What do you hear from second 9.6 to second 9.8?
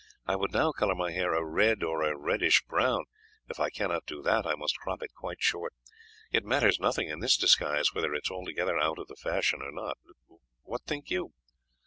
or